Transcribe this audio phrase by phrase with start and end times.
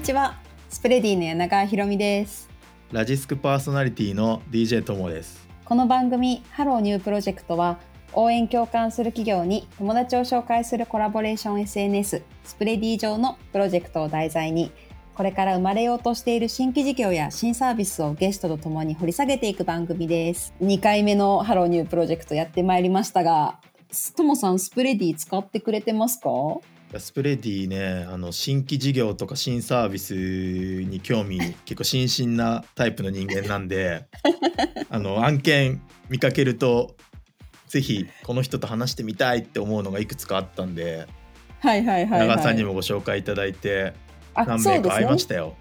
[0.00, 0.38] にちは。
[0.70, 2.48] スプレディの柳川ひろみです。
[2.90, 5.46] ラジスクパーソナリティの DJ ともです。
[5.66, 7.78] この番組ハローニュープロジェクトは
[8.14, 14.72] 応援共感する企業に友達を紹介するコラボレーション SNS スプレディ上のプロジェクトを題材に
[15.14, 20.54] これから生まれようとしている新規事業や新サービスをゲストとともに掘り下げていく番組です。
[20.62, 23.60] 2回目のハローニュープロジェクトやってまいりましたが
[24.16, 26.30] ともさんスプレディ使ってくれてますか？
[26.98, 30.14] スプレディねあの新規事業とか新サービス
[30.82, 34.06] に興味結構新進なタイプの人間なんで
[34.90, 36.96] あの案件見かけると
[37.68, 41.06] ぜひこの人と話してみたいって思うのがいくつかあったんで、
[41.60, 43.92] はいはいはい、はい、長さんにもご紹介いただいて
[44.34, 45.54] 何名か会いましたよ。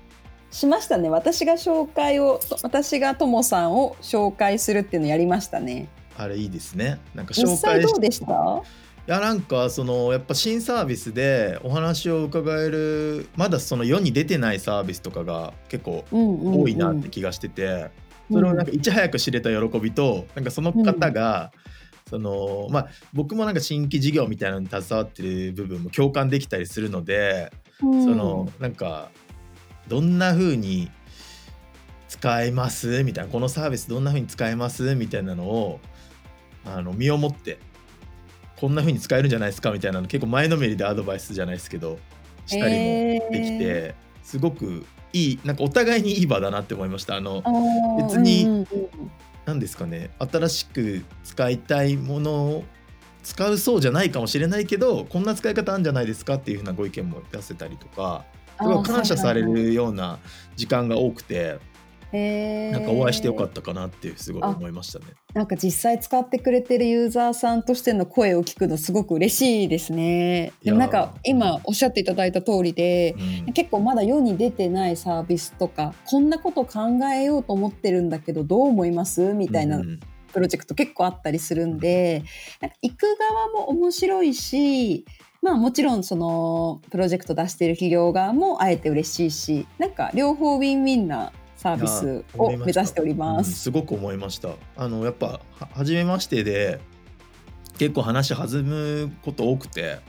[0.51, 1.09] しましたね。
[1.09, 5.87] 私が紹介を私がともさんを紹介するっていうのやりましたね。
[6.17, 6.99] あれいいですね。
[7.13, 8.25] なんか紹介どうでした？
[8.25, 17.89] いやなんかそのやっぱ新サービスでお話を伺えるまだその世に出てないサービスとかが結構多いなって気がしてて、
[18.31, 21.51] それをなんかいち早く知れた喜びとなんかその方が、
[22.07, 29.09] そのまあ、僕もなんか新規事業みたいなのに携わってる部分も共感できたりするので、そのなんか
[29.87, 30.91] どんな風に
[32.09, 35.79] 使えますみたいなこのサービスどんな風に使えますみたいなのを
[36.63, 37.57] あの身をもって
[38.59, 41.97] こんな風に使えるんじゃないですかみたいなの結構前のめりでアドバイスじゃないですけど
[42.45, 47.15] したりもできて、えー、すごくいいなんかお互いにいい場だなって思いました。
[47.15, 47.41] あの
[47.97, 48.67] 別に
[49.45, 52.63] 何ですかね新しく使いたいものを
[53.23, 58.25] 使うそうじゃないかもしれないけどこんな使い方あるんじゃないですかっていうふうなご意見も出せたりとか
[58.59, 60.19] すごい感謝されるような
[60.55, 61.59] 時間が多くて
[62.11, 65.05] えー、なんかお会いしてよかったかなってすごい思いましたね。
[65.33, 70.53] なんか実際使ってくれてるユーザーさんとしての声を聞くのすごく嬉しいですね。
[70.63, 73.15] でもなんか今おっしゃっていただいた通りで、
[73.45, 79.33] うん、結構まだ世に出てないサービスとかこんなこと考えようと思ってるんだけどどう思います？
[79.33, 79.81] みたいな。
[80.31, 82.23] プロジェクト結構あったりするんで、
[82.61, 85.03] なんか行く側も面白いし、
[85.41, 93.47] まあもちろんそのプロジェクト出している企業側もあえて嬉しいし、なんか両方ウィンウィンなサービスを目指しております。
[93.47, 94.51] うん、すごく思いました。
[94.77, 95.41] あのやっぱ
[95.73, 96.79] 初めましてで
[97.77, 99.99] 結構話弾むこと多くて、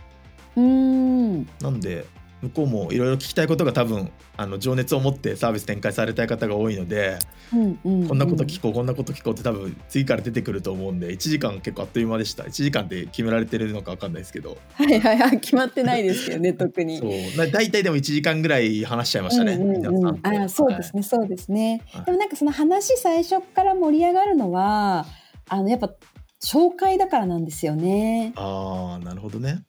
[0.55, 2.07] うんなんで
[2.43, 7.19] 向こうもいろいろ聞きたいことが多分あの情熱を持ってサービス展開されたい方が多いので、
[7.53, 12.45] うんうんうん、こんなこと聞こうこんなこと聞こうって多分次から出てくると思うんで1時間結構あっという間でした。
[12.45, 14.57] 1時間って決められてるのか分かんないですけど。
[14.75, 15.41] はいはいはい。
[15.41, 16.99] 決まってないですけどね 特に。
[16.99, 17.51] そう。
[17.51, 25.07] 大体でも1時間ぐらい話しちゃいましたね、うんうんうん、あそうですね、はい、そうですね、はい、でもなんかその話最初から盛り上がるのは
[25.49, 25.91] あのやっぱ
[26.43, 28.33] 紹介だからなんですよね。
[28.37, 29.63] ああなるほどね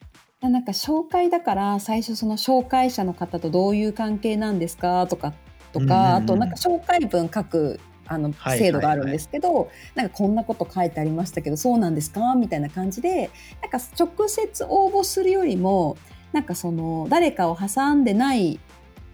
[0.49, 5.05] なんか紹介だから最初その紹介者の方とどういう関係なんですか？
[5.05, 5.33] とか
[5.71, 12.33] とか、あとなんか紹介文書くあの制度があるんですけど、なんかこんなこと書いてありましたけどそうなんですか？
[12.35, 13.29] みたいな感じで
[13.61, 15.95] なんか直接応募するよりも
[16.33, 18.59] なんかその誰かを挟んでない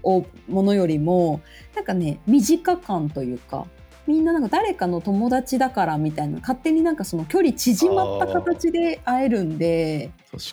[0.01, 1.41] ものよりも
[1.75, 3.67] なんかね身近感というか
[4.07, 10.11] みんななんか誰かの友達だからみたいな勝手になんかその距離縮まった形で会えるんで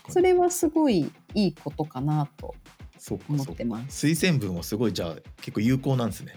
[0.08, 2.54] それはすごいいいことかなと
[3.28, 4.06] 思ってます。
[4.06, 6.34] 推薦文はすごいじゃあ結構有効なんですね。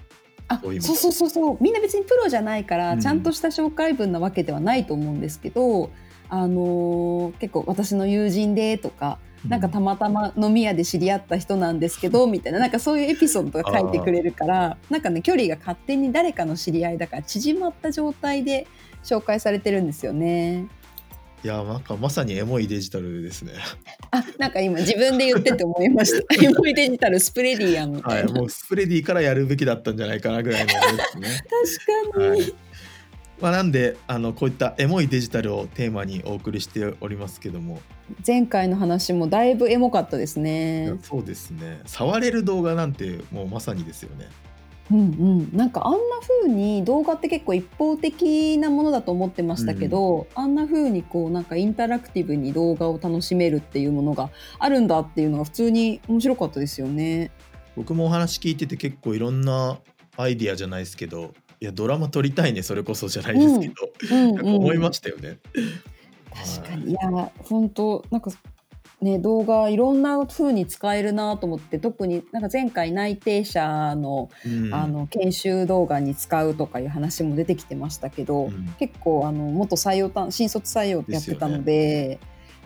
[0.49, 1.57] あそうそうそうそう。
[1.59, 5.89] みんな別にプロじゃないから、ちゃんとした紹介文なわけではないと思うんですけど、
[6.29, 9.19] あのー、結構私の友人でとか
[9.49, 18.67] なんかたまたま飲み屋で知り合った人なんですけど みたいななんかそういうエピソードが書いてくれるからなんかね距離が勝手に誰かの知り合いだから縮まった状態で
[19.03, 20.67] 紹介されてるんですよね。
[21.43, 23.53] いやなんかまさにエモいデジタルですね。
[24.11, 26.35] あなんか今自分で言ってて思いました。
[26.43, 28.31] エモいデジタルスプレディやんみたいな。
[28.31, 30.77] はい、もうスプレディからやるべきだったんじゃないかなぐらいのね。
[32.13, 32.27] 確かに。
[32.29, 32.53] はい
[33.39, 37.81] まあ、なんであのこういったエモいデジタルをテーマにお送りしておりますけども
[38.25, 40.97] 前回の話もだいぶエモかったですね。
[41.03, 41.81] そうですね。
[41.85, 44.27] 触れる動画なんてもうまさにですよね。
[44.89, 57.31] うんうん、なんかあんな風に動画って結構一方的なものだと思ってましたけど、うん、あんな風にこうなんかインタラクティブに動画を楽しめるっていうものがあるんだっていうのが普通に面白かったですよね。
[57.75, 59.77] 僕もお話聞いてて結構いろんな
[60.15, 63.73] アイディアじゃないですけどいやドラマ撮りたいねそれこそじゃないですけど、
[64.09, 64.35] うん。
[64.35, 65.39] なんか思いましたよね。
[66.45, 66.91] 確かに。
[66.91, 68.31] いや本当なんか
[69.01, 74.29] ね動画いろんな風に使えるなと思って特になんか前回内定者の,、
[74.71, 78.49] あの研修動画に使うとかいう話も出てきてましたけど、
[78.79, 82.19] 結構あの元採用新卒採用ってやってたので。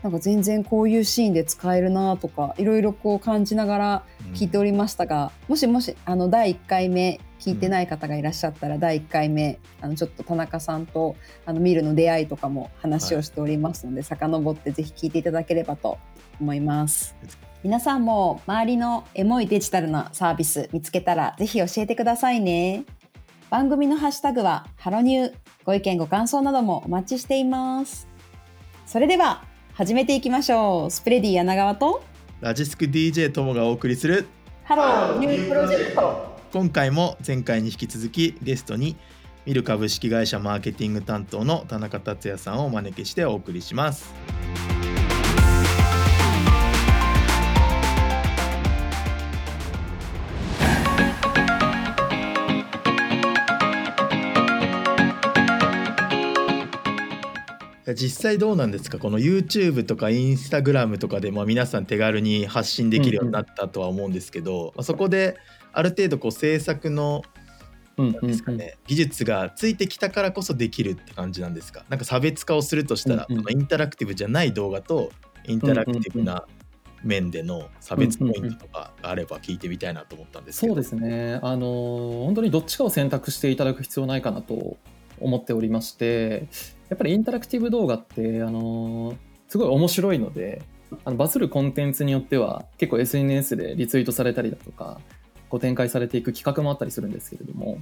[0.04, 4.04] なんか全然こういうシーンで使えるなとかいろいろこう感じながら
[4.34, 11.16] 聞いておりましたが、うん、もしもしあの第1回目聞いてない方がいらっしゃったら、うん、第1回目あのちょっと田中さんと
[11.46, 16.00] あのミルの出会いとかも話をしておりますので、はい、遡ってぜひ聞いていただければと
[16.40, 17.16] 思います。
[17.64, 22.86] 皆さんも周りのエモいデジタルなサービス見つけたらぜひ教えてくださいね。
[23.52, 25.34] 番組のハッシュタグはハロニュー。
[25.64, 28.08] ご意見ご感想などもお待ちしています。
[28.88, 30.92] それでは始めていきましょう。
[30.92, 32.04] スプレディ柳川と
[32.42, 34.28] ラジスク DJ ともがお送りする
[34.66, 36.38] ハローニュープロジェクト。
[36.52, 38.98] 今回も前回に引き続きゲストに
[39.46, 44.14] ミル株式会社マーケティング担当の田中達也さんをお招きしてお送りします。
[57.94, 59.00] 実際どうなんですか？
[59.00, 64.72] この YouTube とか Instagram とかでも皆さん手軽に発信できるようになったとは思うんですけど、うん。
[64.78, 65.38] うん、そこで
[65.74, 67.24] ある程度こう制作の
[67.98, 71.86] ですかね、技術がついてきたからこそできるって感じなんですか？
[71.90, 75.12] なんか差別化をするとしたら、うんうん、インタラクティブじゃない動画と
[75.48, 76.46] インタラクティブな
[77.04, 81.40] 面での差別ポイントとかがあれば聞いてみたいなと思ったんですけど、そうですね。
[81.44, 84.78] あの本当にどっちかを選択していただく必要ないかなと
[85.22, 86.48] 思っておりまして
[86.90, 89.16] やっぱりインタラクティブ動画ってあの
[89.48, 90.62] すごい面白いので
[91.06, 95.00] あのバズるコンテンツによっては結構 SNS でリツイートされたりだとか
[95.50, 97.80] こう展開されていく企画もあったりするんですけれども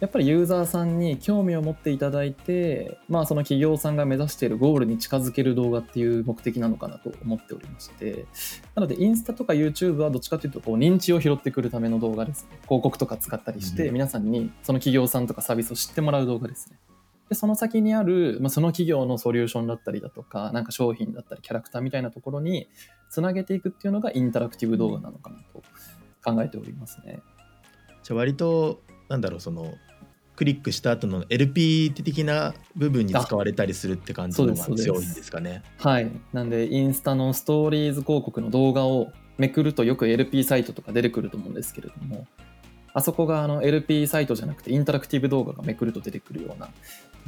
[0.00, 8.26] やっぱりユーザーさんに興味を持っていただいて、まあ、その企業さんが目指しているゴールに近づける動画っていう目的なのかなと思っておりまして
[8.74, 12.58] なのでインスタとか YouTube はどっちかというとこう認知を拾ってくるための動画ですね。
[12.64, 16.78] 広告とか使ったりして皆さんにその企業さんとかサービスを知ってもらう動画ですね。
[17.28, 22.68] でその先にある、まあ、その企業のソリューションだったりだとかなんか商品だったりキャラクターみたいなところに
[23.08, 25.62] つなげていくっていうのがインタラクティブ動画なのかなと
[26.22, 27.20] 考えておりますね。
[28.02, 29.74] じゃあ割となんだろうその
[30.36, 35.62] クリックした後の LP 的な部分に使われたりするって感じのが強いんですかね。
[35.78, 42.26] はいなんでインスタのストーリーズ広告の動画をめくるとよく LP サイトとか出てくると思うんですけれども
[42.92, 46.68] あそこがあの LP サイトじゃなくてインタラクティブ動画がめくると出てくるような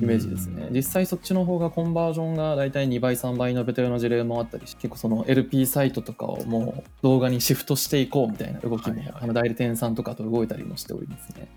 [0.00, 0.68] イメージですね。
[0.70, 11.48] 実際そっちの方がコンバージョンが大体2倍3倍伸びたような事例もあったりし結構その LP サイトとかをもう動画にシフトしていこうみたいな動きも、はいはい、あの代理店さんとかと動いたりもしておりますね。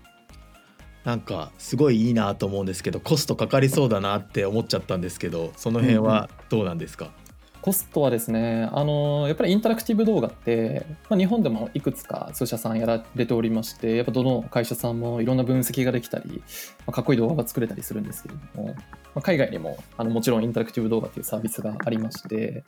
[1.04, 7.20] なんかすごいいいなと思うんですけどコストかかりそうだなって思っちゃったんですけどその辺はどうなんですか、うんうん
[7.60, 16.42] コストはですね、あのやっぱりインタラクティブ動画って、まあ、日本でもいくつか数社さんやられておりまして、やっぱどの会社さんもいろんな分析ができたり、
[16.80, 18.74] まあ、かっこいい動画が作れたりするんですけれども、ま
[19.16, 22.64] あ、海外にもあのもちろんインタラクティブ動画っていうサービスがありまして、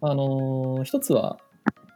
[0.00, 1.38] あの一つは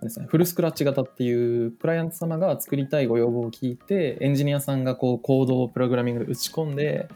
[0.03, 7.09] ですね、フルスクラッチ型っていうクライアント様が作りたいご要望を聞いてエンジニアさんがこうコードをプログラミングで打ち込んで、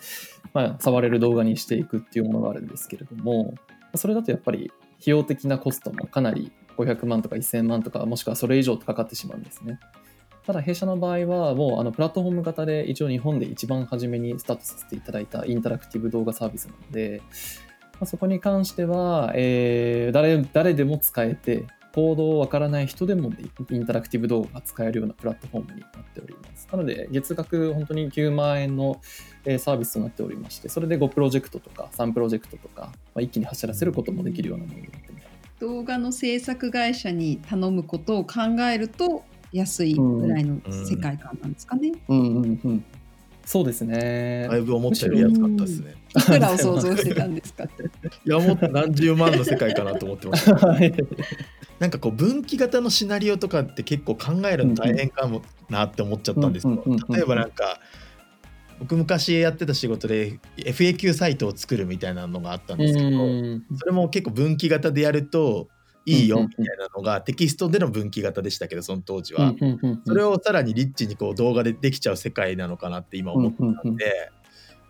[0.54, 3.54] まあ、触れる動画にしていくっていうものがあるんですけれども
[3.94, 9.78] それだとやっぱり費用的なコストもかなり500万とか1000万とかもしくはそれ以上かかってしまうんですね。
[10.46, 17.22] ただ弊社の場合はもうあのプラットフォーム型で一応日本で一番初めにスタートさせていただいたインタラクティブ動画サービスなので、
[18.04, 23.32] そこに関しては、えー、誰誰でも使えてコードをわからない人でも
[23.70, 26.68] インタラクティブ動画が使えるようなプラットフォームになっております。
[26.70, 29.00] なので月額本当に9万円の
[29.58, 35.26] サービスとなっておりまして、それで5プロジェクトとか3プロジェクトとか、まあ、一気に走らせることもできるようなものになってます。
[35.60, 38.40] 動画の制作会社に頼むことを考
[38.72, 41.92] えると安いぐらいの世界観なんですかね。
[42.08, 42.84] うんうんうん
[43.50, 44.46] そうですね。
[44.48, 45.96] だいぶ思ったより安かったですね。
[46.16, 47.68] いくらを想像してたんですかい
[48.24, 50.54] やもっと何十万の世界かなと思ってました。
[51.80, 57.80] なんかこう分岐型のシナリオとかって結構考えるの大変かもなって思っちゃったんですけど、例えばなんか
[58.78, 63.08] 僕昔やってた仕事で FAQ サイトを作るみたいなのがあったんですけど、
[63.76, 65.66] それも結構分岐型でやると
[66.10, 69.54] いいよみたいなのがテキストでの分岐型でしたけどその当時は。
[70.06, 73.52] それをさらにリッチにこう動画でできちゃう世界なのかなって今思っ
[73.82, 74.30] たんで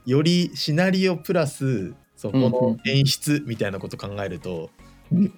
[0.07, 4.71] よりシナリオプラスそこの演出みたいなこと考えると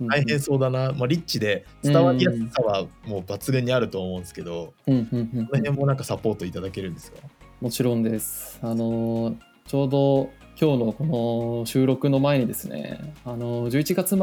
[0.09, 7.19] 大変そうだな、まあ、リッチで伝わりやすさはもう抜群にあると思うんですけど、この辺もなんかサポートいただけるんですか？
[7.61, 8.59] もちろんです。
[8.63, 9.37] あの
[9.67, 14.17] ちょうど今日のこの収録の前にですね、あの11月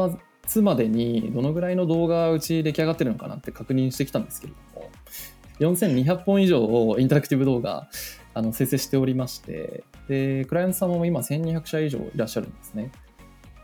[0.46, 4.90] 末までにどのぐらいの動画うち出来上がってるのかなって確認してきたんですけれども、
[5.60, 7.88] 4200本以上をインタラクティブ動画
[8.34, 12.90] あの生成しておりまして、で、クライアント様も今1200社以上いらっしゃるんですね。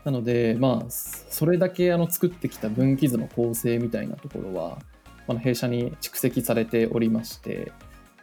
[0.05, 4.79] なので、まあ、それだけあの作ってきた分岐図の構成みたいなところは、
[5.27, 7.73] あの弊社に蓄積されておりまして、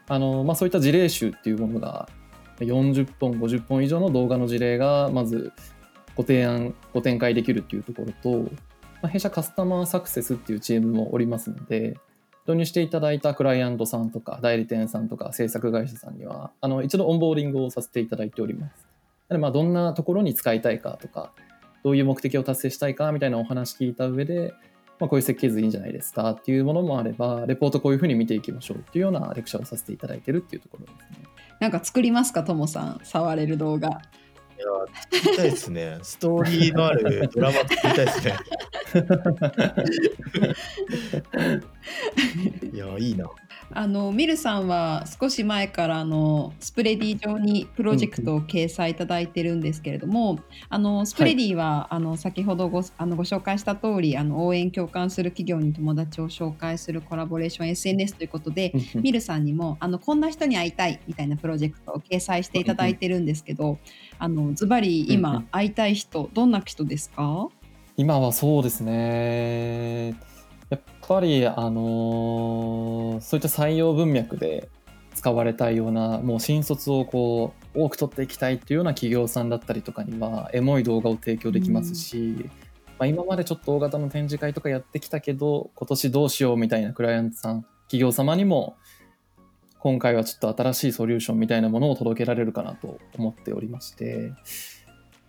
[0.09, 2.09] あのまあ、そういった事例集っていうものが
[2.59, 5.53] 40本50本以上の動画の事例がまず
[6.17, 8.49] ご提案ご展開できるっていうところと、ま
[9.03, 11.97] あ、弊社カスタマーサクセスっていうチームもおりますので
[12.47, 18.87] 導入していただいたクライアントさんとか代理店さんとか制作会社さんにはあの一度オンボーディングをさせていただいております。
[19.31, 21.33] でまあどんなところに使いたいかとか
[21.83, 24.53] どういう目的を達成したいかみたいなお話聞いた上で、
[25.01, 31.27] まあ、こういう設計図いいんじゃないですかっていうものもあればレポートこういうふうに見ていきましょうっていうようなレクチャーをさせていただいてるっていうところですね。
[31.61, 33.01] なんか作りますかともさん？
[33.03, 34.03] 触れる動画。
[34.57, 34.67] いや、
[35.11, 35.99] 作りたいですね。
[36.03, 38.37] ストーリーのあるドラマ作りたいですね。
[42.73, 43.29] いや、いいな。
[43.73, 50.37] あのミルさんは少し前からあのスプレディ上にプロジェクトを掲載いただいてるんですけれども、うん。
[50.37, 63.79] うん、あのスプレディは、はい、あの先ほどごあのご紹介した通りあの応援共感する企業に友達を紹介するコラボレーション SNS ということで、うんうん、ミルさんにもあのこんな人に会いたいみたいなプロジェクトを掲載していただいてるんですけど、うんうん、
[64.19, 67.49] あのズバリ今、会いたい人どんな人ですか？
[67.97, 70.15] 今はそうですね
[71.07, 74.69] ぱり、あのーそういった採用文脈で
[75.15, 82.51] 使われたいような、もう新卒をこう、多く取っていきたいっていうような企業さんだったりとかには、エモい動画を提供できますし、
[82.99, 88.77] まあ、今までちょっと大型の展示会とかやってきたけど、今年どうしようみたいなクライアントさん、企業様にも、
[89.79, 94.33] 今回はちょっと新しいソリューションみたいなものを届けられるかなと思っておりまして、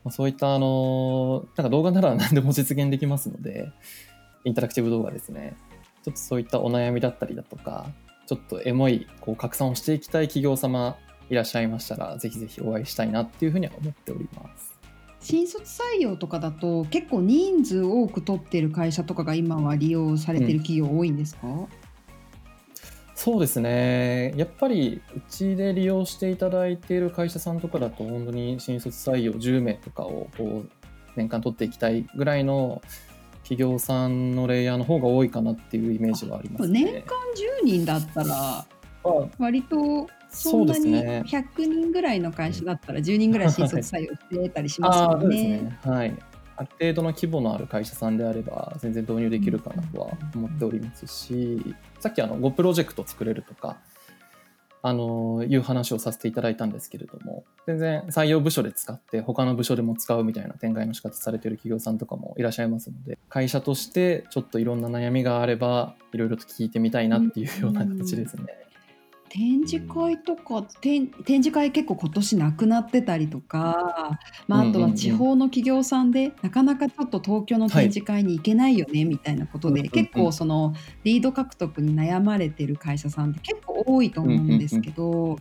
[0.04, 3.72] まあ、そういったあのなんか動画なら何でも実現できますので、
[4.46, 5.58] インタラクティブ動画ですね。
[6.06, 7.88] ちょっとそういったお悩みだったりだとか、
[8.28, 10.98] ちょっとエモいこう拡散をしていきたい企業様
[11.32, 14.76] いらっしゃいましたら、ぜひぜひお会いしたいなっていうふうには思っております。
[15.20, 21.68] 新卒採用とかだと結構人数多く取ってる会社とかが今は利用されてる企業多いんですか、うん、
[23.16, 30.70] そうですねやっぱりうちで利用していただいている会社さんとかだと本当に新卒採用10名とかをこう
[31.16, 32.84] 年間取っていきたいぐらいの
[33.46, 37.16] 企業さんのレイヤーの方が多いかなっていうイメージはあります、ね、年間
[37.62, 38.66] 10人だったら
[39.38, 45.60] 割とそんなに100人ぐらいの会社だったら10人ぐらい新卒採用してたりしますよね。
[45.60, 45.80] ね。
[45.84, 46.18] はい、
[46.58, 51.62] ある程度の規模のある会社さんであれば全然導入できるかなとは思っておりますし、
[52.00, 53.78] さっきあの5プロジェクト作れるとか
[54.88, 68.66] あのいう話をさせていただいたんですけれども全然採用部署で使って他の部署でも使うみたいな展開の仕方されてる企業さんとかもいらっしゃいますので会社としてちょっといろんな悩みがあればいろいろと聞いてみたいなっていうような形ですね。
[69.36, 80.74] 展示会とか、展展示会結構今年なくなってたりとか、まあ、あとは地方の企業さんで、なかなかちょっと東京の展示会に行けないよねみたいなことで、結構その
[81.04, 85.40] リード獲得に悩まれてる会社さんって結構多いと思うんですけど、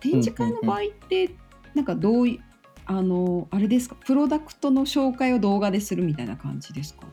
[0.00, 1.30] 展示会の場合って
[1.74, 2.40] なんかどうい
[2.86, 3.96] あのあれですか？
[4.04, 7.06] プロダクトの紹介を動画でするみたいな感じですか？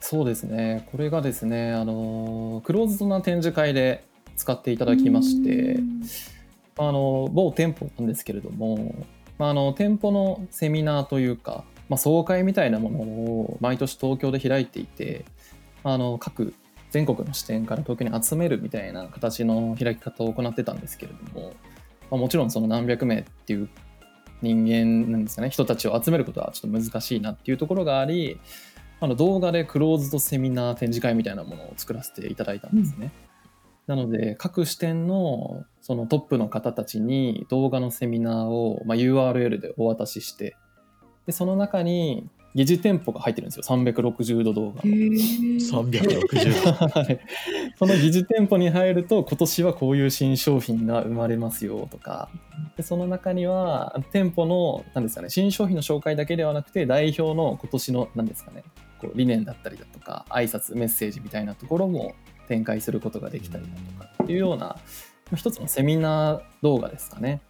[0.00, 0.86] そうですね。
[0.92, 4.04] これがですね、あのクローズドな展示会で
[4.36, 5.78] 使っていただきまして、
[6.76, 8.94] あの某店舗なんですけれども、
[9.38, 15.24] あの店舗のセミナーというか、まあ、総会みたいなものを毎年東京で開いていて
[15.82, 16.52] あの各
[16.94, 21.52] 全国の視点から東京に集めるみたいな形の開き方を行ってたんですけれども、
[22.08, 23.68] まあ、もちろんその何百名っていう
[24.42, 28.38] 人間なんですかね人たちを集めることはちょっと難しいなっていうところがあり
[29.00, 33.12] あの動画でクローズドセミナー展示会みたいなものを作らせていただいたんですね。
[33.28, 33.34] うん
[33.86, 40.56] なので各支店のそのトップの方たちに動画のセミナーを、まあ、URL でお渡しして
[41.26, 43.64] でその中に疑似店舗が入ってるんですよ。
[43.64, 44.82] 360度動画。
[44.82, 47.20] 360度。
[47.76, 52.28] その疑似店舗に入ると今年はこういう新商品が生まれますよとか。
[52.76, 58.62] でその中には店舗の何ですかね新商品の紹介だけではなくて代表の今年の何ですかね
[59.00, 62.14] こう理念だったりだとか挨拶メッセージみたいなところも
[62.46, 64.76] 展開することができたりだとかっていうような
[65.34, 67.40] 一つのセミナー動画ですかね。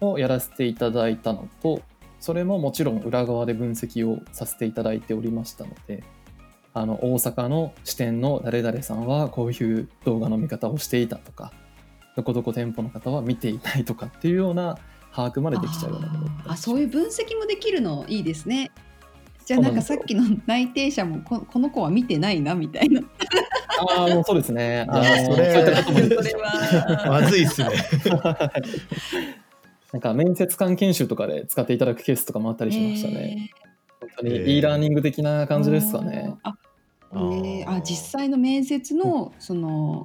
[0.00, 1.80] をやらせていただいたのと
[2.24, 6.02] それももちろん裏側で分析をさせていただいておりましたので
[6.72, 11.52] あの大阪の支店の誰々さんはこういう動画の見方をしていたとか
[12.16, 14.78] どこどこ店舗の方は見ていないとかっていうような
[15.14, 18.70] 把握までできちゃうようなものあそういう分析もできるのいいですね
[19.44, 23.02] じゃあなんかさっきの内定者もここの子は見てないなみたいな。
[23.96, 24.86] ああもうそうですね。
[24.88, 27.68] あそれそれはまずいっすね。
[29.94, 33.52] なんか面接官研修とかで使っていただくケースとかもあったりしましたね。
[34.16, 34.76] 当に e ラー。
[34.76, 36.34] ニング的な感じですかね。
[36.42, 36.56] あ
[37.12, 37.64] あー。
[37.68, 40.04] あ実際の面接のその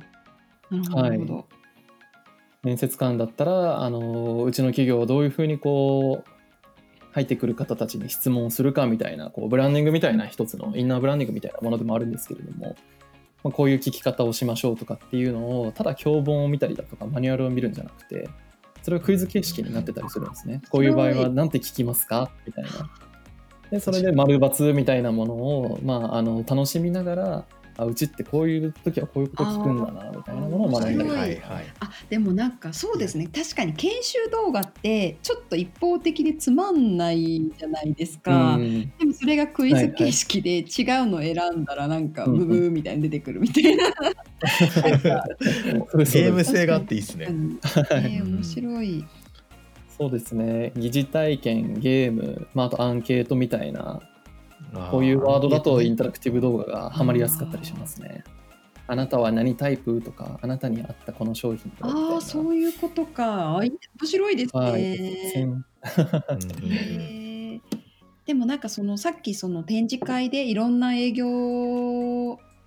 [0.69, 1.47] なるほど、なるほど。
[2.61, 6.29] 面接官だったらあのうちの企業はどういうふうにこう
[7.13, 12.75] 入ってくる方たちに質問をするかみたいなこうブランディングみたいな一つのインナーブランディングみたいなものでもあるんですけれども、
[13.43, 18.29] まあ、こういう聞き方をしましょうとかっていうのをただ教本を見たりだとかマニュアルを見るんじゃなくて
[18.81, 20.61] それはクイズ形式になってたりするんですね。
[20.69, 22.31] こういう場合は何て聞きますか？
[22.45, 22.69] みたいな。
[23.71, 27.45] でそれで丸×みたいなものを、まあ、あの楽しみながら
[27.77, 31.39] あうちってこういう時はこういうこと聞くんだなみたいなものを学んだり、はいはい、
[31.79, 33.29] あでもなんかそうですね。
[33.33, 49.05] 確かに研修動画ってちょっと一方的でつまんないじゃないですか、うん、でもそれがクイズ形式で違うのを選んだらなんかブブーみたいに出てくるみたいな、 ゲーム性があっていいですね、 えー、面白い。
[49.97, 50.71] そうですね。
[50.77, 54.01] 疑似体験ゲーム、まあ、あとアンケートみたいな
[54.89, 58.23] こういうワードだとインタラクティブ動画がはまりやすかったりしますね。
[58.87, 63.57] あなたは何タイプとか、あなたに合ったこの商品ああ、そういうことか。
[63.57, 64.61] 面白いですね。
[64.61, 64.95] はい、え
[68.29, 71.25] でもなんかそのさっきその展示会でいろんな営業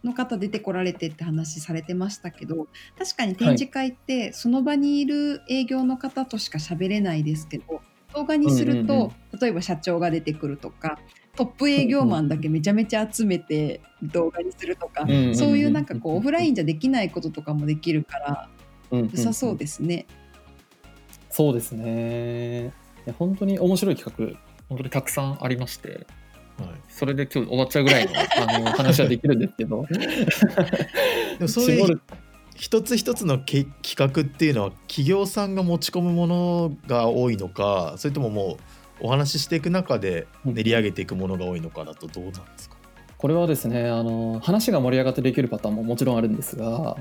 [0.02, 2.66] の方出てこられてって話されてましたけど
[2.98, 7.80] 確かに展示会ってその場にいる営業の方としか喋れないですけど
[8.12, 10.98] 動画にすると、例えば社長が出てくるとか
[11.36, 18.50] トップ営業マンだけめちゃめちゃ集めて動画にするとか、そういうなんかこうオフラインじゃできないこととかもできるから
[18.90, 20.06] 良さそうですね。
[21.30, 22.64] そうですね。
[23.06, 26.06] いや本当に面白い企画本当にたくさんありまして、
[26.58, 29.86] はい、それで今日終わっちゃうぐらいの あの話はできるんですけど。
[29.92, 32.00] でもそういう
[32.56, 38.58] 一つ一つの企画っていうのは企業さんが持ち込むものが多いのかそれともも
[39.00, 42.76] うお話ししていく中で練り上げていくものが多いのかだとどうなんですか？
[43.18, 46.96] これはですねあの話が盛り上がってできるパターンももちろんあるんですが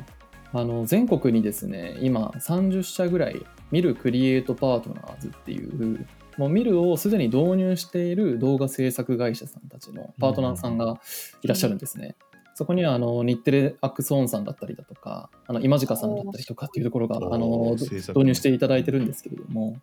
[0.53, 6.05] あの全国にですね今30社ぐらいミルクリエイトパートナーズっていう
[6.37, 10.99] もうミルをすでに導入している動画制作会社さんたちのパートナーさんが
[11.41, 12.15] いらっしゃるんですね。
[12.53, 19.77] そこにはあの日テレアックスオンさんだったりだとかあの今近さんだったりとかっていうところがあの導入していただいてるんですけれども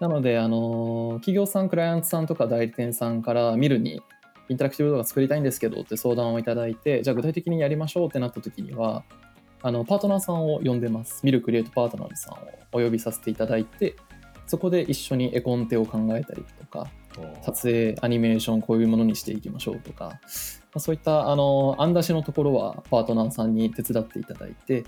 [0.00, 4.02] なので、あの企業さん、クライアントさんとか代理店さんから見るに、
[4.48, 9.04] インタラクティブ動画作りたいんですけどって相談をいただいて、じゃあ具体的にやりましょうってなった時には、
[9.62, 11.20] あのパートナーさんを呼んでます。
[11.24, 12.38] ミルクリエイトパートナーズさんを
[12.72, 13.96] お呼びさせていただいて、
[14.46, 16.88] そこで一緒に絵コンテを考えたりとか、
[17.42, 20.20] 撮影、アニメーション、こういうものにしていきましょうとか、
[20.76, 24.84] そういったあの案出しのところはパートナーさんに手伝っていただいて、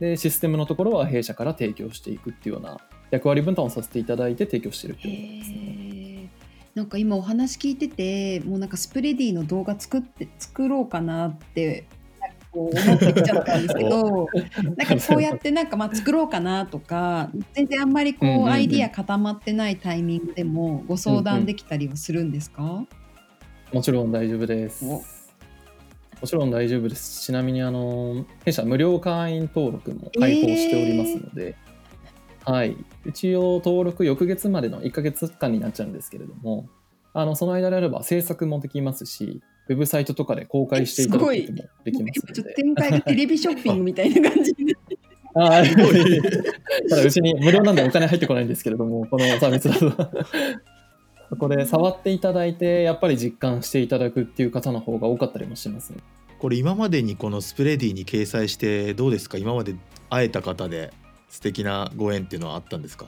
[0.00, 2.78] でシステムのところは弊社から提供していくっていうような
[3.10, 6.30] 役割分担をさせていただいて提供してるっていうことですね。
[6.74, 11.84] なんか今お話聞いててもうなんかスプレディの動画作って作ろうかなって
[12.52, 14.26] こう思ってきちゃったんですけど
[14.76, 22.88] なんかこうやってなんかまあ作ろうかなとか全然あんまりこうアイディア固まってないタイミングでもご相談できたりはするんですか、うんうん、
[23.72, 24.84] もちろん大丈夫です。
[24.84, 25.02] も
[26.26, 27.22] ちろん大丈夫です。
[27.22, 31.70] ちなみにあの弊社無料会員登録も開放しておりますので、えー。
[32.52, 36.68] はい、一応登録翌月までの1か月間になっちゃうんですけれども
[37.12, 41.38] あのその間であれば制作もできますしウェブサイトとかで公開していただくことも
[41.84, 44.98] できますちょっと展開がテレビショッピングみたいな感じになって
[45.32, 45.62] ああ、
[46.90, 49.90] ただうちに無料なんでお金入ってこないんですけれども、このサービスだと。
[51.30, 55.98] そ こで触っていただいて、やっぱり実感していただくっていう方の方が多かったりもしますね。
[56.40, 59.38] これ今までにこのスプレディに掲載してどうですか？
[59.38, 59.76] 今まで
[60.08, 60.92] 会えた方で
[61.28, 63.06] 素敵なご縁っていうのはあったんですか？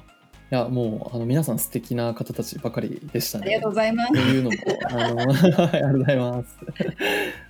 [0.52, 3.46] いやもうあの皆さん素敵な方たちばかりでしたね。
[3.46, 4.12] ありがとうございます。
[4.12, 6.58] というのもあの ありがとうございます。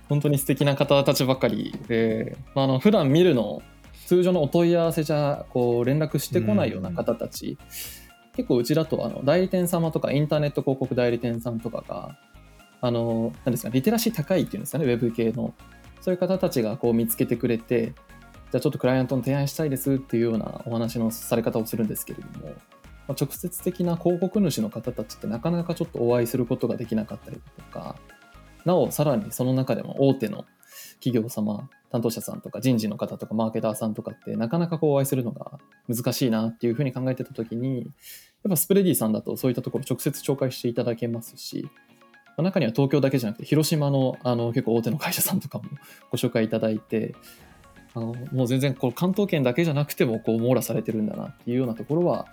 [0.07, 3.61] 本当に素敵な方たちばかりで、まあ、あの普段見るの
[4.05, 7.57] 通常のお問い合わせじゃこう連絡してこないような方たち、
[8.37, 12.17] 結構うちだとあの代理店様とかインターネット広告代理店さんとかが
[12.79, 15.53] あのなんですかリテラシー高いっていうんですかねウェブ系の
[15.99, 22.53] そういう方たちがこう見つけてくれてじゃあちょっとクライアントの提案したいですっていうようなお話のされ方をするんですけれども、
[23.07, 27.95] まあ、直接的な広告主の方たちってなかなかちょっとお会いすることができなかったりとか、
[28.65, 30.45] なおさらにその中でも大手の
[31.03, 41.69] 企業様、担当者さんとか人事の方とかマーケターさんとかってなかなかこうお会いするのが難しいなっていうふうに考えてた時に、やっぱスプレディさんだとそういったところ直接紹介していただけますし、
[42.41, 45.65] 中には東京だけじゃなくて広島のあの結構大手の会社さんとかも
[46.09, 47.13] ご紹介いただいて
[47.93, 52.25] あのもう全然こう関東圏だけじゃなくてもこう網羅されてるんだなっていうようなところは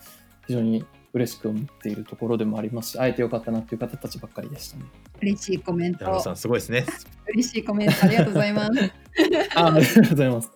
[0.50, 4.84] 非常に嬉しく思っているところでもありますし会えてよかったなっていう方たちばっかりでしたね。
[5.22, 6.20] 嬉しいコメント。
[6.20, 6.84] さんすごいですね。
[7.28, 8.72] 嬉しいコメントありがとうございます。
[9.54, 10.50] あありがとうございます。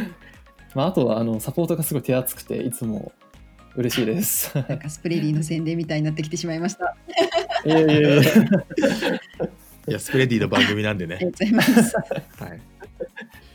[0.74, 3.12] まあ、あとはあのサポートがすごい手厚くていつも
[3.76, 4.56] 嬉しいです。
[4.66, 6.96] なんかスプレディの宣伝みたいになってきてしまいました。
[7.66, 8.22] いやいやいや。
[9.88, 11.16] いやスプレディの番組なんでね。
[11.16, 11.96] ありがとうございます。
[11.96, 12.60] はい。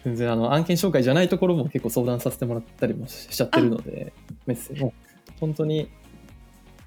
[0.05, 4.13] 全然あの案件紹介じゃないところも結構相談させてもらったりもしちゃってるので、
[4.45, 4.93] メッセージも
[5.43, 5.89] 本当に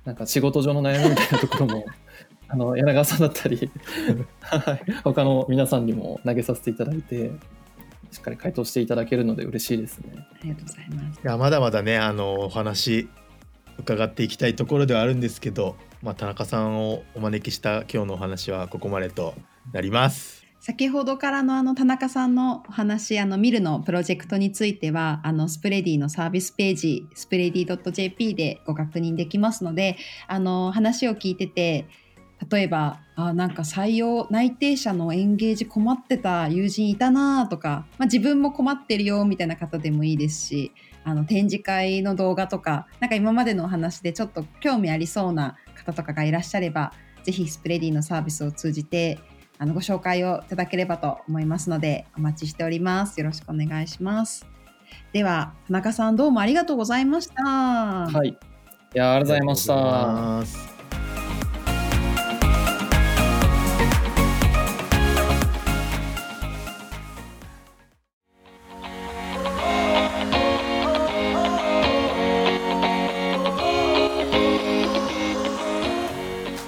[0.06, 1.84] なんか仕事上の悩みみたいなところも
[2.48, 3.70] あの柳川さんだったり
[5.04, 7.32] 他の皆さんにも投げさせていただいて
[8.10, 10.12] しっかり回答していただけるので嬉しいですね。
[10.16, 11.20] ありがとうございます。
[11.22, 13.08] いやまだまだねあのお話
[13.78, 19.34] 伺っていきたいところではあるんですけど、まあ、田中さんをお招きした今日のお話はここまでと
[19.72, 20.45] なります。
[20.60, 31.86] 先ほどからのあの田中さんのお話、あのミルのプロジェクトについては、あのスプレディのサービスページ、スプレディ .jp でご確認できますので、あの話を聞いてて、
[32.50, 40.72] 例えば、あなんか採用内定者のエンゲージ困ってた友人いたなとか、まあ、自分も困ってるよみたいな方でもいいですし、
[41.04, 46.92] あの展示会の動画とか、なんか今までのお話でちょっと興味ありそうな方とかがいらっしゃれば、
[47.22, 49.18] ぜひスプレディのサービスを通じて
[49.58, 53.18] あのご紹介をいただければと思いますのでお待ちしております。
[53.18, 54.46] よろしくお願いします。
[55.12, 57.42] では田中さんどうもありがとうございました。
[57.42, 58.28] はい。
[58.28, 58.36] い
[58.94, 59.80] やありがとうござい
[60.40, 60.76] ました。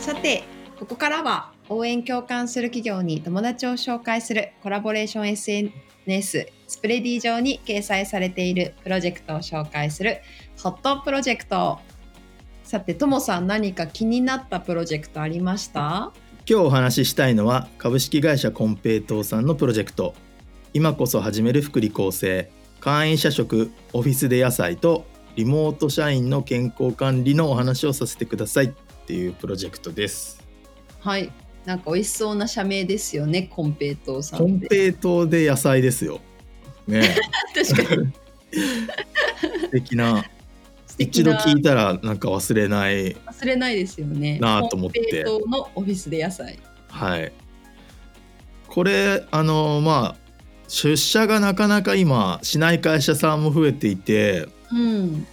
[0.01, 0.43] さて
[0.79, 10.19] ここからは応援共感する企業に友達を紹介するコラボレーション SNS スプレディ上に掲載されているプロジェクトを紹介する
[10.63, 11.79] ホットプロジェクト。
[12.63, 16.13] さてともさん何か気になったプロジェクトありました？
[16.49, 20.15] 今日お話ししたいのは株式会社コンペイトーさんのプロジェクト。
[20.75, 22.51] 今こそ始める福利厚生
[22.81, 28.69] 会員社食オフィスで野菜とリモート社員の健康管理のお話をさせてくださいっ
[29.07, 30.47] ていうプロジェクトです。
[31.01, 31.33] はい
[31.69, 36.19] なんか美味しそうな社名ですよねコンペイトーさんコンペイトーで野菜ですよ。
[36.87, 37.15] ね
[37.55, 38.09] 確かに。
[39.61, 40.25] 素敵な。
[40.97, 43.13] 一度聞いたらなんか忘れない。
[43.13, 44.39] 忘れないですよね。
[44.39, 45.01] なと思って。
[45.01, 46.59] コンペイのオフィスで野菜。
[46.89, 47.33] はい。
[48.67, 55.27] これあのまあ出社がなかなか今しない会社さんも増えていて、うん、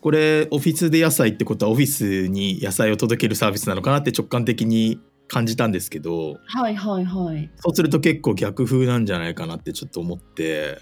[0.00, 7.50] これオフィスで野菜ってことはオフィスに野菜を届けるサービスなのかなって直感的に感じたんですけど、はいはいはい。
[7.56, 10.78] そうすると結構逆風なんじゃないかなってちょっと思って。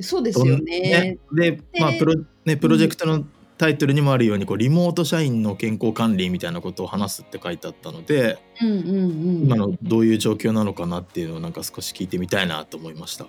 [0.00, 0.80] そうですよね。
[0.80, 2.14] ねで、まあプロ
[2.44, 3.24] ねプロジェクトの
[3.56, 13.26] タイトルにもあるようにこうリモート社員の健康管理みたいなことを話すって書いてあったので、うんうんうん、今のどういう状況なのかなっていうのをなんか少し聞いてみたいなと思いました。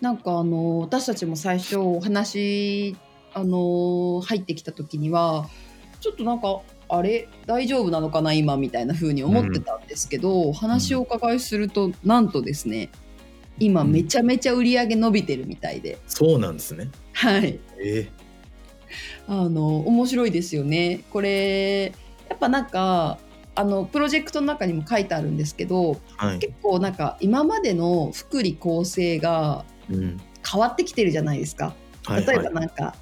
[0.00, 2.96] なんかあの私たちも最初お話
[3.34, 5.48] あの入ってきた時には
[6.00, 6.60] ちょっとなんか
[6.94, 12.90] あれ大丈夫なのかな今みたいな風に思ってたんですけど、うん、話をお伺いするとなんとですね
[13.58, 16.90] 今めちゃめちゃ売り上げ伸びてるみたいで、うん、そうなんですね。
[17.14, 17.58] はい。
[17.78, 21.02] えー、あの面白いですよね。
[21.10, 21.94] これ
[22.28, 23.18] やっぱなんか
[23.54, 31.74] あのプロジェクトの中にも書いてあるんですけど、はい、結構なんか今までの福利厚生が変わってきてるじゃないですか。
[32.10, 32.96] 例えばなんか、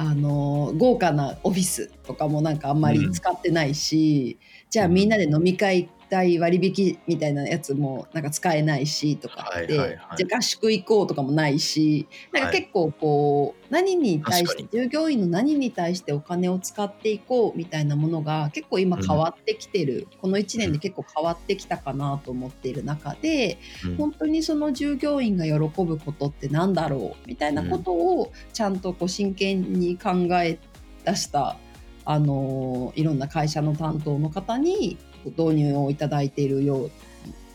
[0.00, 25.52] あの豪華なオフィスとかもなんかあんまり使ってないし、うん、じゃあみんなで飲み会代割引みたいなやつもなんか使えないしとかって、はいはいはい、じゃあ合宿行こうとかもないしなんか結構こう、何に対して従業員の何に対してお金を使っていこうみたいなものが結構今変わってきてる、うん、この1年で結構変わってきたかなと思っている中で、うん、本当にその従業員が喜
[25.84, 30.10] ぶことって何だろうみたいなことをちゃんとこう真剣に考
[30.42, 30.58] え
[31.04, 31.56] 出した
[32.04, 34.96] あのいろんな会社の担当の方に
[35.36, 36.90] 導入をいただいているよう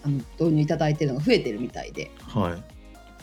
[0.04, 2.12] あの導入いただいているのが増えてるみたいで。
[2.20, 2.64] はい、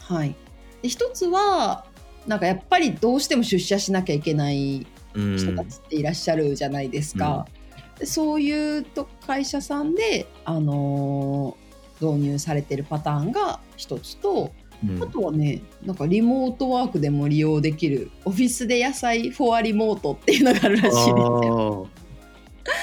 [0.00, 0.34] はい、
[0.82, 1.84] で一つは
[2.26, 7.46] なんかやっぱりどうしても出社しなきゃいけない人たちっていらっしゃるじゃないですか。
[7.94, 14.52] うん、でそういうと会社さんで、あのー、導入されてるパターンが一つと、
[14.86, 21.88] うん、あとはねなんかリモートワークでも利用できるオフィスで野菜フォアリモートっていうのがあるらしいですよ。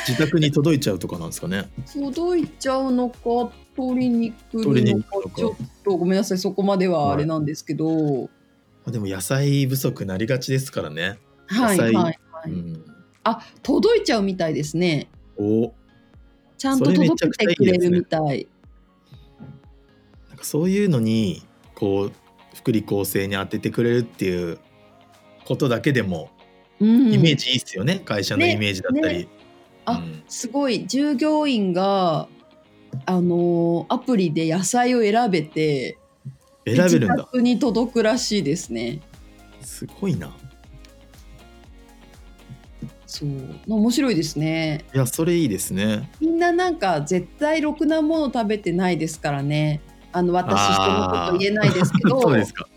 [0.07, 1.69] 自宅に届いちゃうとかなんですかね。
[1.93, 8.29] 届いちゃうのか取りに来るのかちょっとごめんなさいそこまではあれなんですけど、は
[8.87, 11.19] い、でも野菜不足なりがちですからね。
[11.47, 12.85] はいはいはい、うん、
[13.23, 15.09] あ届いちゃうみたいですね。
[15.37, 15.71] お。
[16.57, 18.47] ちゃんと届けてくれるみたい。
[20.29, 21.43] なんかそういうのに
[21.75, 22.11] こう
[22.55, 24.57] 福利厚生に当ててくれるっていう
[25.45, 26.31] ことだけでも
[26.79, 29.17] イメージいいっすよね、うん、会社のイメージだったり。
[29.19, 29.27] ねね、
[29.87, 32.27] あ、うん、すごい従業員が
[33.05, 35.97] あのアプリで野菜を選べて
[36.65, 38.99] 選べるんだ自宅に届くらしいですね。
[39.61, 40.35] すごいな。
[43.05, 43.29] そう
[43.67, 44.83] 面白いですね。
[44.93, 46.11] いやそれいいですね。
[46.19, 49.79] みんななんか絶対ろくなもの食べてないですからね。
[50.17, 52.17] あの私人のこと言えないですけど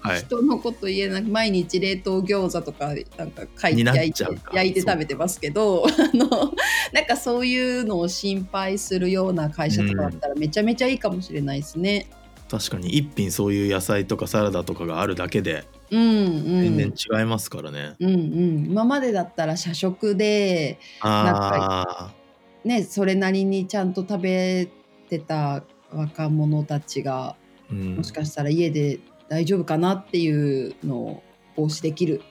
[0.01, 6.29] はい、人のこと言えなく毎日冷凍餃子とかなんか焼いて焼いて食べてますけどあの
[6.93, 12.07] なんかそういうのを心配するような会社とかだったらめちゃめちゃいいかもしれないですね。
[12.51, 17.97] うん、確かに一品そういう野菜とかサラダとかがあるだけでうんうん、全然違いますからね。
[17.99, 22.13] うんうん、今までだったら社食でなんか
[22.65, 24.69] ねそれなりにちゃんと食べ
[25.09, 27.37] てた若者たちが、
[27.71, 31.23] うん、もしかしたら家で大丈夫かなっていうのを
[31.57, 32.23] 防止できる。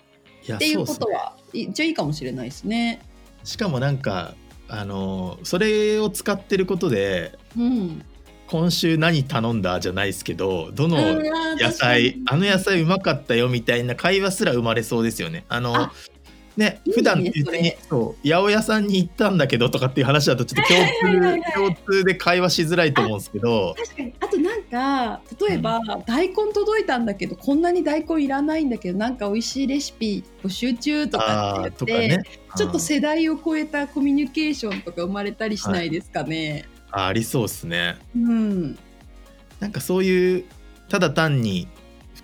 [0.41, 3.01] っていうことは、ね、一応いいかもしれないですね。
[3.43, 4.35] しかもなんか
[4.67, 8.05] あのそれを使ってることで、うん、
[8.47, 10.97] 今週何頼んだじゃないですけどどの
[11.59, 15.45] 野菜あの野菜うまかったよみたいな会話すら生まれそうですよね。
[15.49, 15.91] あの
[16.59, 23.75] ね普段別にそう八百屋さんに行ったんだけどとかっていう話だとちょっと 共通共通で会話しづらいと思うんですけど。
[23.77, 24.13] 確かに。
[24.19, 32.23] あとなんか例えば、うん、大根届いたんだけどこんなに大根いらないんだけどなんか美味しいレシピ募集中とかって言って、ね、
[32.55, 36.51] ちょっと世代を超えたコミュニケーションとか生まれたりしないですかね。
[36.51, 37.97] はいあありそうですね。
[38.15, 38.77] うん、
[39.59, 40.45] なんかそういう
[40.89, 41.67] ただ単に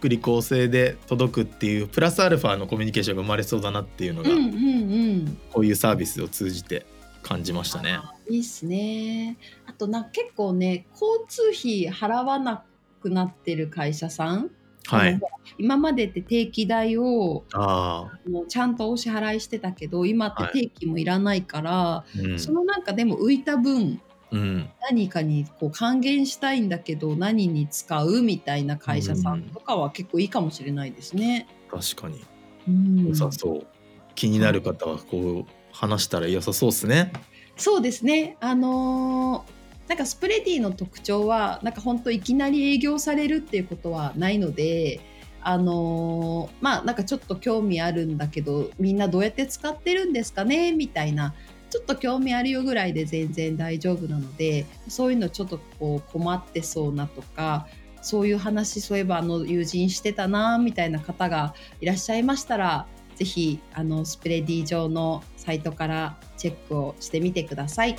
[0.05, 6.85] 福利厚生で届くっていうプラスアルファのコミュニケーションが生まれそうだなっていうのが、うんうんうん、こういうサービスを通じて
[7.23, 7.99] 感じましたね。
[8.29, 9.37] いいっすね。
[9.65, 12.63] あとな結構ね交通費払わな
[13.01, 14.51] くなってる会社さん。
[14.87, 15.19] はい、
[15.57, 23.99] 今までって定期代をあもうちゃんとお支払いしてたけど今って定期もいらないから、はいうん、そのなんかでも浮いた分
[24.35, 31.47] うん、何かにこう還元したいんだけど何に使うみたいな会社さんとかは結構いいかもしれないですね。
[31.71, 32.21] 確かに。
[32.67, 33.67] うん、良さそう。
[34.13, 37.13] 気になる方はこう話したら良さそうですね。
[37.55, 38.35] そうですね。
[38.41, 44.99] あのー、なんかスプレディの特徴はなんか本当いきなり営業されるっていうことはないので。
[45.47, 50.71] あのー、まあなんかちょっと興味あるんだけどみんなどうやって使ってるんですかね？
[50.71, 51.35] みたいな
[51.69, 57.67] ちょっと興味あるよぐらいで全然大丈夫なのでそういうのちょっとこう困ってそうなとか
[58.01, 67.95] そういう話そういえばあの友人してたなみたいな方がいらっしゃいましたら是非あのスプレディ上のサイトからチェックをしてみてください。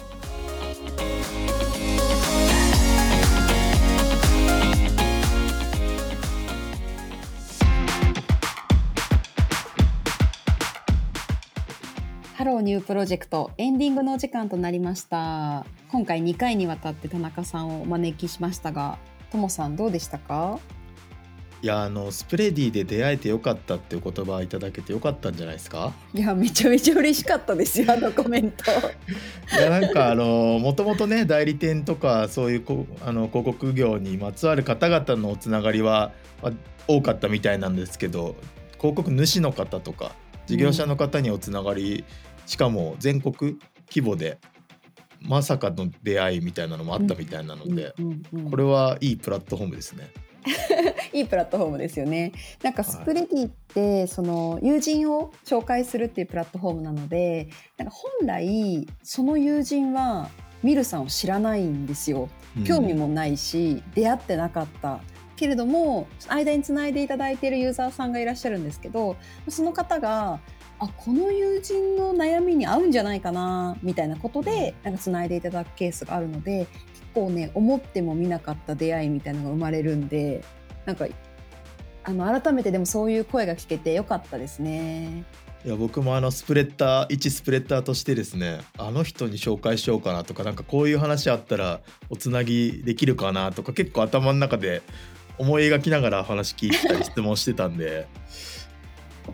[12.57, 18.99] ローニュープロジェクトエンディングのお時間となりました今回2回にわたって田中さんをお招きしましたが
[19.31, 20.59] ともさんどうでしたか
[21.61, 28.65] いやあのスプレディで出会えてよかったっていう言葉いただけてよかったんじゃないですかいやめちゃめちゃ嬉しかったですよあのコメント
[29.55, 36.53] いやなんかあのもともとね代理店とかそういうこあの広告業にまつわる方々のつながりは、まあ、
[36.89, 38.35] 多かったみたいなんですけど
[38.79, 40.13] 広告主の方とか
[40.47, 42.05] 事業者の方におつながり
[42.47, 44.39] しかも全国規模で
[45.21, 47.95] まさかの出会いみたいなのもあったみたいなので、
[48.51, 50.11] これはいいプラットフォームですね。
[51.13, 52.33] いいプラットフォームですよね。
[52.63, 60.31] なんかスプレディって、はい、その友人を紹介するっていうプラットフォームなので、なんか本来その友人は
[60.63, 62.29] ミルさんを知らないんですよ。
[62.65, 65.01] 興味もないし、うん、出会ってなかった。
[65.37, 69.17] けれども間につないでいただいているユーザーさんがいらっしゃるんですけど
[69.49, 70.41] その方が
[70.79, 80.45] あこの友人の悩みに合うんじゃないかなみたいなことでなんかつないでいただくケースがあるので結構ね思ってもみなかった出会いみたいなのが生まれるんで
[80.85, 81.07] なんか
[82.05, 85.25] あの改めてでもそういう声が聞けてよかったですね。
[85.65, 94.83] いや僕もあのスプレッダー一スプレッダーとしてですねあの人に紹介しようかなとかなんかこういう話あったらおつなぎできるかなとか結構頭の中で
[95.39, 98.07] 思い描きながら話聞いたり質問してたんで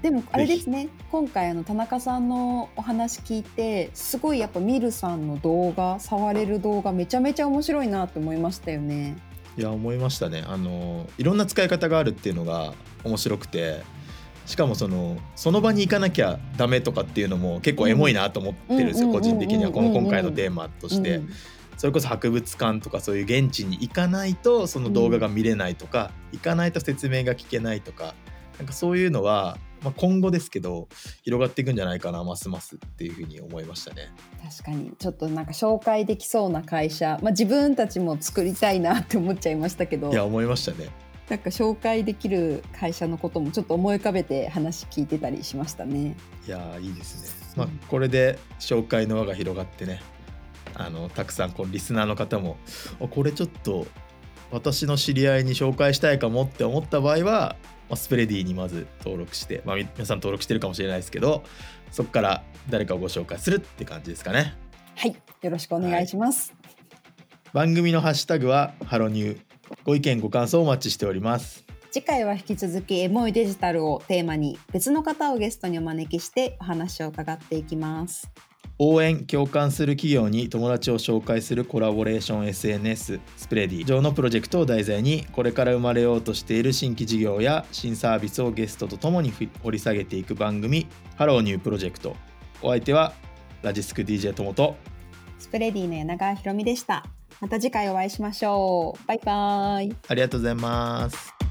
[0.03, 9.17] でもあれですね今回あの田中さんのお話聞いてすごいやっぱミルさんの動画触れる動画めちゃめちゃ面白いなと思いましたよね。
[9.57, 10.45] いや思いましたね。
[10.47, 13.83] あのいろんな使い方があるっていうのが面白くて
[14.45, 19.71] しかもそのその場に行かなきゃダメとかっていうのも結構エモいなと思ってるんですよ、個人的には。
[19.71, 21.21] この今回のテーマとして。
[21.79, 28.15] それこそ博物館とかそういう現地に行かないとその動画が見れないとか、うん、行かないと説明が聞けないとか
[28.59, 30.89] なんかそういうのは、まあ、今後ですけど
[31.23, 34.13] 広がっていくんじゃないかなますますっていうふうに思いましたね。
[34.43, 40.91] 確かにちょっとなんか紹介できそうな会社、まあ、自分たちも作りたいなって思っちゃいましたけどいや思いましたね。
[41.29, 46.17] なんか紹介できる会社のこともちょっと思い浮かべて話聞いてたりしましたね。
[46.47, 47.43] いやいいですね。
[47.57, 50.03] まあ、これで紹介の輪が広がってね
[50.75, 52.57] あのたくさんこうリスナーの方も
[53.11, 53.87] これちょっと
[54.53, 57.57] 私の知り合いに紹介したいかもって思った場合は、
[57.89, 61.43] まあ、スプレディにまず登録して、まあ、皆さん登録してるかもしれないですけど
[61.91, 64.55] そこから誰かをご紹介するって感じですかね。
[64.95, 66.55] はいよろしくお願いします。
[67.53, 69.41] はい、番組のハッシュタグはハロニュー
[69.85, 71.65] ご意見ご感想お待ちしております。
[71.91, 78.31] 次回は引き続きエモいデジタルをテーマに別の方をゲストにお招きしてお話を伺っていきます。
[78.79, 89.33] 応援共感する企業に友達を紹介するコラボレーション SNS スプレディ上のプロジェクトを題材にこれから生まれようとしている新規事業や新サービスをゲストとともに
[89.63, 92.17] 掘り下げていく番組ハローニュープロジェクト。
[92.61, 93.13] お相手は
[93.63, 94.77] ラジスク DJ ともと
[95.39, 97.05] スプレディの柳川ひろみでした。
[97.41, 99.09] また次回お会いしましょう。
[99.09, 99.97] バイバイ。
[100.09, 101.42] ありがとうございます